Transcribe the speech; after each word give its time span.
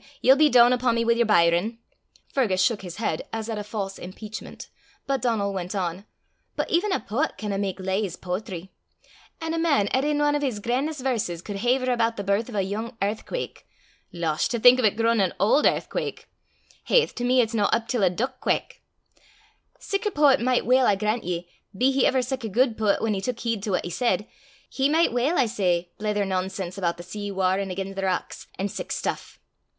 ye'll 0.19 0.35
be 0.35 0.49
doon 0.49 0.73
upo' 0.73 0.91
me 0.91 1.05
wi' 1.05 1.13
yer 1.13 1.25
Byron," 1.25 1.77
Fergus 2.33 2.59
shook 2.59 2.81
his 2.81 2.95
head 2.95 3.21
as 3.31 3.47
at 3.51 3.59
a 3.59 3.63
false 3.63 3.99
impeachment, 3.99 4.67
but 5.05 5.21
Donal 5.21 5.53
went 5.53 5.75
on 5.75 6.05
"but 6.55 6.67
even 6.71 6.91
a 6.91 6.99
poet 6.99 7.37
canna 7.37 7.59
mak 7.59 7.77
lees 7.79 8.15
poetry. 8.15 8.71
An' 9.39 9.53
a 9.53 9.59
man 9.59 9.89
'at 9.89 10.03
in 10.03 10.19
ane 10.19 10.35
o' 10.35 10.39
his 10.39 10.59
gran'est 10.59 10.99
verses 11.01 11.43
cud 11.43 11.57
haiver 11.57 11.91
aboot 11.91 12.15
the 12.17 12.23
birth 12.23 12.49
o' 12.49 12.57
a 12.57 12.63
yoong 12.63 12.97
airthquack! 12.99 13.57
losh! 14.11 14.47
to 14.47 14.57
think 14.59 14.79
o' 14.79 14.89
't 14.89 14.95
growin' 14.95 15.21
an 15.21 15.35
auld 15.39 15.65
airthquack! 15.65 16.25
haith, 16.85 17.13
to 17.13 17.23
me 17.23 17.39
it's 17.39 17.53
no 17.53 17.65
up 17.65 17.87
till 17.87 18.01
a 18.01 18.09
deuk 18.09 18.39
quack! 18.41 18.81
sic 19.77 20.07
a 20.07 20.09
poet 20.09 20.41
micht 20.41 20.65
weel, 20.65 20.87
I 20.87 20.95
grant 20.95 21.25
ye, 21.25 21.47
be 21.77 21.91
he 21.91 22.07
ever 22.07 22.23
sic 22.23 22.43
a 22.43 22.49
guid 22.49 22.75
poet 22.75 23.03
whan 23.03 23.13
he 23.13 23.21
tuik 23.21 23.39
heed 23.41 23.61
to 23.61 23.69
what 23.69 23.85
he 23.85 23.91
said, 23.91 24.27
he 24.67 24.89
micht 24.89 25.13
weel, 25.13 25.35
I 25.37 25.45
say, 25.45 25.91
blether 25.99 26.25
nonsense 26.25 26.75
aboot 26.79 26.97
the 26.97 27.03
sea 27.03 27.29
warrin' 27.29 27.69
again' 27.69 27.93
the 27.93 28.01
rocks, 28.01 28.47
an' 28.57 28.67
sic 28.67 28.91
stuff." 28.91 29.39